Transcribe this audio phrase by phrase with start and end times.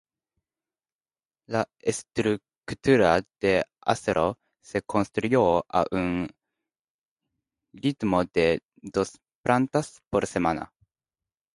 [1.45, 6.27] La estructura de acero se construyó a un
[7.71, 10.73] ritmo de dos plantas por semana.